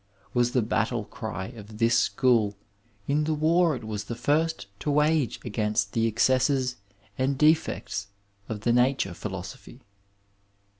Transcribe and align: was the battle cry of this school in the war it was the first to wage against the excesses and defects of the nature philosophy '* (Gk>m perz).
was 0.33 0.53
the 0.53 0.63
battle 0.63 1.03
cry 1.05 1.45
of 1.49 1.77
this 1.77 1.95
school 1.95 2.55
in 3.07 3.25
the 3.25 3.35
war 3.35 3.75
it 3.75 3.83
was 3.83 4.05
the 4.05 4.15
first 4.15 4.65
to 4.79 4.89
wage 4.89 5.39
against 5.45 5.93
the 5.93 6.07
excesses 6.07 6.77
and 7.19 7.37
defects 7.37 8.07
of 8.49 8.61
the 8.61 8.73
nature 8.73 9.13
philosophy 9.13 9.73
'* 9.73 9.73
(Gk>m 9.75 9.79
perz). 9.81 9.83